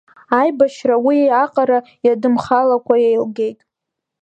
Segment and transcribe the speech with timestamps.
[0.39, 3.59] Аибашьра уи аҟара иадымхалакәа еилгеит.